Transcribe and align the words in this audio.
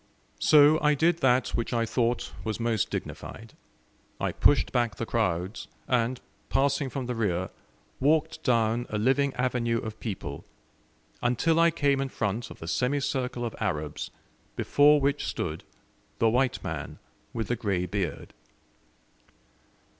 So 0.39 0.79
I 0.81 0.95
did 0.95 1.19
that 1.19 1.49
which 1.49 1.73
I 1.73 1.85
thought 1.85 2.31
was 2.43 2.59
most 2.59 2.89
dignified. 2.89 3.53
I 4.19 4.31
pushed 4.31 4.71
back 4.71 4.95
the 4.95 5.05
crowds, 5.05 5.67
and, 5.87 6.19
passing 6.49 6.89
from 6.89 7.05
the 7.05 7.13
rear, 7.13 7.51
walked 7.99 8.41
down 8.41 8.87
a 8.89 8.97
living 8.97 9.31
avenue 9.35 9.77
of 9.77 9.99
people, 9.99 10.43
until 11.21 11.59
I 11.59 11.69
came 11.69 12.01
in 12.01 12.09
front 12.09 12.49
of 12.49 12.57
the 12.57 12.67
semicircle 12.67 13.45
of 13.45 13.55
Arabs, 13.59 14.09
before 14.55 14.99
which 14.99 15.27
stood 15.27 15.63
the 16.17 16.29
"white 16.31 16.63
man 16.63 16.97
with 17.31 17.47
the 17.49 17.55
grey 17.55 17.85
beard." 17.85 18.33